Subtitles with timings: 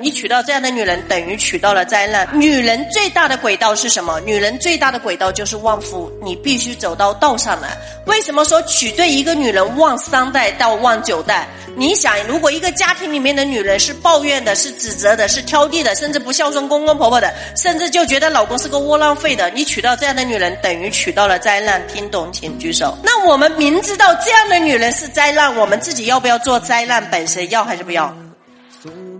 [0.00, 2.26] 你娶到这样的女人，等于娶到了灾难。
[2.32, 4.18] 女人最大的轨道是什么？
[4.20, 7.76] 女人最大的轨道就是旺夫，你必须走到道上来。
[8.06, 11.46] 为什么说娶对一个女人旺三代到旺九代？
[11.76, 21.80] 你想，如果一个家庭里面的女人是抱怨的、是指责的、是挑剔的，甚至不孝顺公公婆婆的，甚至就觉得老公是个窝囊废的，你娶到这样的女人，等于娶到了灾难。
[21.86, 22.96] 听懂请举手。
[23.02, 27.48] 那我们明知道这样的女人是灾难，我们自己要不要做灾难本身？
[27.50, 28.14] 要还是不要？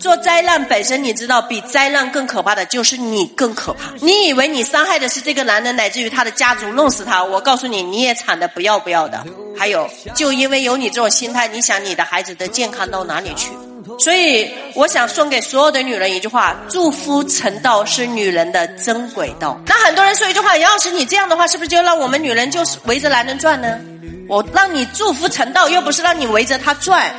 [0.00, 3.92] 做灾难本身，你知道比灾难更可怕的就是你更可怕。
[4.00, 7.22] 你以为你伤害的是这个男人，乃至于他的家族，弄死他？
[7.22, 9.22] 我告诉你，你也惨的不要不要的。
[9.56, 13.50] 还有，就因为有你这种心态，你想你的孩子的健康到哪里去？
[13.98, 19.60] 所以，我想送给所有的女人一句话：祝福成道是女人的真轨道。
[19.66, 23.78] 那很多人说一句话：杨老师，你这样的话，是不是就让我们女人就是围着男人转呢？
[24.28, 27.12] 我让你祝福成道，又不是让你围着他转。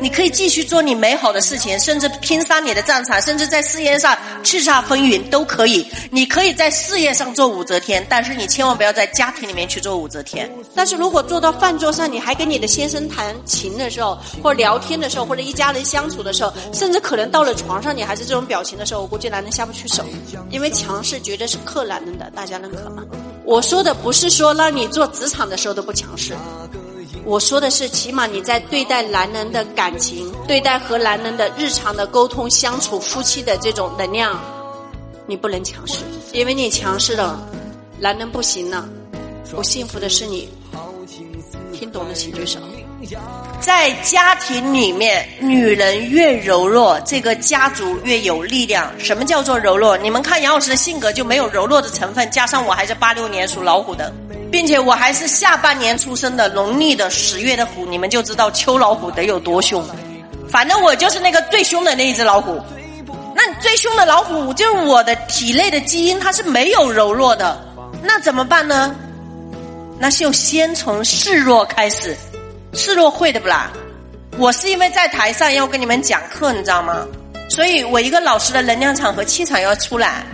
[0.00, 5.86] 你可以继续做你美好的事情，甚至拼杀你的战场，甚至在事业上叱咤风云都可以。
[6.10, 10.50] 你可以在事业上做武则天，但是你千万不要在家庭里面去做武则天。
[10.74, 20.04] 但是如果做到饭桌上，你还跟你的先生谈情的时候，或聊天的时候，或者一家人相处的时候，甚至可能到了床上你还是这种表情的时候，我估计男人下不去手，
[20.50, 23.02] 因为强势绝对是克男人的，大家认可吗？
[23.44, 26.34] 我说的不是说让你做职场的时候都不强势。
[27.26, 34.40] 我说的是，起码你在对待男人的感情、对待和男人的日常的沟通、相处、夫妻的这种能量，
[35.26, 37.44] 你不能强势，因为你强势了，
[37.98, 38.88] 男人不行了，
[39.50, 40.48] 不幸福的是你。
[41.72, 42.60] 听懂的请举手。
[43.60, 48.90] 在家庭里面，女人越柔弱，这个家族越有力量。
[49.00, 49.98] 什么叫做柔弱？
[49.98, 54.12] 你们看杨老师的性格就没有柔弱的成分，加上我还是八六年属老虎的。
[54.56, 59.84] 并且我还是下半年出生的农历的十月的虎，你们就知道秋老虎得有多凶。
[60.48, 62.58] 反正我就是那个最凶的那一只老虎。
[63.34, 67.60] 那最凶的老虎就是我的体内的基因，它是没有柔弱的。
[68.02, 68.96] 那怎么办呢？
[69.98, 72.16] 那就先从示弱开始。
[72.72, 73.70] 示弱会的不啦？
[74.38, 77.06] 我是因为在台上要跟你们讲课，你知道吗？
[77.50, 80.24] 所以我一个老师的能量场和气场要出来。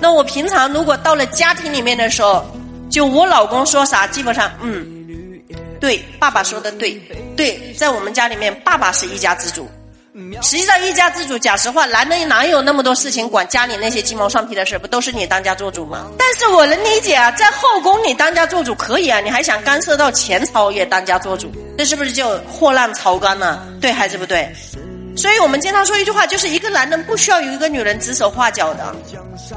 [0.00, 2.42] 那我平常如果到了家庭里面的时候。
[2.90, 4.86] 就我老公说啥，基本上嗯，
[5.80, 6.92] 对，爸爸说的对，
[7.36, 9.68] 对，在我们家里面，爸爸是一家之主。
[10.40, 14.78] 实际上，一家之主，讲实话，男人哪有那么多事情管家里那些鸡毛蒜皮的事？
[14.78, 16.06] 不都是你当家做主吗？
[16.18, 23.62] 但是我能理解啊，在后宫你当家做主可以啊，你还想干涉到前朝也当家做主，这是不是就祸乱朝纲了？
[23.78, 24.50] 对还是不对？
[25.14, 28.96] 所以我们经常说一句话，就是一个男人不需要有一个女人指手画脚的，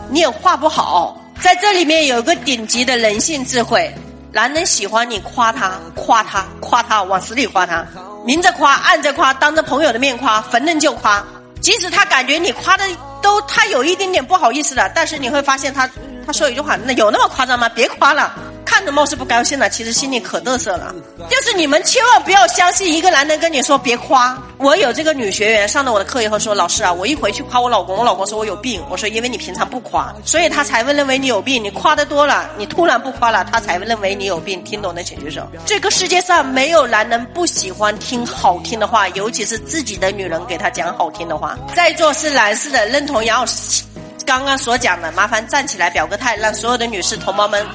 [0.10, 1.22] 你也画不好。
[1.42, 3.94] 在这里面有个顶级的人性智慧，
[4.34, 7.86] 男人喜欢你夸他，夸他，夸他，往死里夸他，
[8.26, 11.24] 明着夸，暗着夸，当着朋友的面夸，逢人就夸。
[11.62, 12.84] 即使他感觉你夸的
[13.22, 15.90] 都他有一点点不好意思了，但是你会发现他
[16.26, 17.70] 他说一句话，那有那么夸张吗？
[17.70, 18.34] 别夸了。
[18.80, 20.96] 看着貌似不高兴了，其实心里可嘚瑟了。
[21.30, 24.42] 就是你们千万不要相信一个男人跟你说别夸。
[24.58, 31.62] 我有这个女学员上了我的课以后说：“老师啊，我一回去夸我老公，我老公说我有病。”我说：“因为你平常不夸，所以他才会认为你有病。
[31.62, 35.46] 你夸的多了，你突然不夸了，他才会认为你有病。”听懂的请举手。
[35.66, 41.58] 这个世界上没有男人不喜欢听好听的话，尤其是自己的女人给他讲好听的话。
[41.76, 43.84] 在座是男士的，认同杨老师
[44.26, 47.68] 刚刚所讲的，麻烦站起来表个态，让所有的女士同胞们。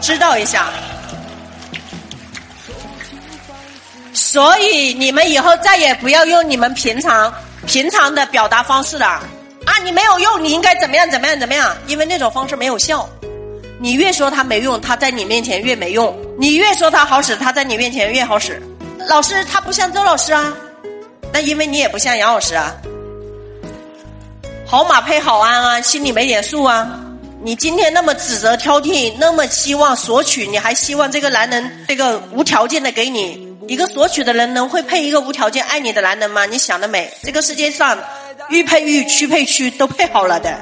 [0.00, 0.68] 知道一下，
[4.12, 7.32] 所以你们以后再也不要用你们平常
[7.66, 9.72] 平常的表达方式了啊！
[9.82, 11.74] 你没有用，你应该怎么样怎么样怎么样？
[11.86, 13.08] 因为那种方式没有效。
[13.78, 18.62] 你越说他没用，他在你面前越没用；你越说他好使，他在你面前越好使。
[19.08, 20.52] 老师他不像周老师啊，
[21.32, 22.72] 那因为你也不像杨老师啊。
[24.64, 26.88] 好马配好鞍啊，心里没点数啊。
[27.46, 36.44] 你今天那么指责挑剔，那么希望索取，你还希望这个男人这个无条件的给你一个索取的人，能会配一个无条件爱你的男人吗？
[36.44, 37.08] 你想得美！
[37.22, 37.96] 这个世界上，
[38.48, 40.58] 玉配玉，屈配屈，都配好了的。